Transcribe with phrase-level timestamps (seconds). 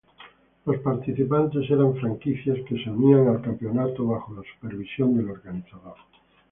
[0.65, 5.93] Los participantes eran franquicias que se unían al campeonato bajo la supervisión del organizador.